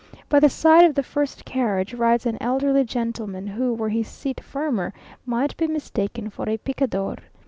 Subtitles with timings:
[0.29, 4.39] By the side of the first carriage rides an elderly gentleman, who, were his seat
[4.43, 4.93] firmer,
[5.27, 7.17] might be mistaken for a picador.